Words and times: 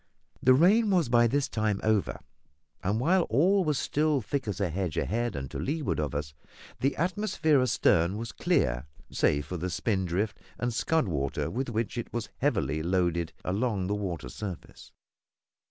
The 0.41 0.55
rain 0.55 0.89
was 0.89 1.09
by 1.09 1.27
this 1.27 1.47
time 1.47 1.79
over, 1.83 2.21
and 2.81 2.99
while 2.99 3.21
all 3.29 3.63
was 3.63 3.77
still 3.77 4.19
thick 4.19 4.47
as 4.47 4.59
a 4.59 4.71
hedge 4.71 4.97
ahead 4.97 5.35
and 5.35 5.51
to 5.51 5.59
leeward 5.59 5.99
of 5.99 6.15
us, 6.15 6.33
the 6.79 6.95
atmosphere 6.95 7.61
astern 7.61 8.17
was 8.17 8.31
clear, 8.31 8.87
save 9.11 9.45
for 9.45 9.57
the 9.57 9.69
spindrift 9.69 10.39
and 10.57 10.73
scud 10.73 11.07
water 11.07 11.51
with 11.51 11.69
which 11.69 11.99
it 11.99 12.11
was 12.11 12.29
heavily 12.37 12.81
loaded 12.81 13.31
along 13.45 13.85
the 13.85 13.93
water 13.93 14.29
surface. 14.29 14.91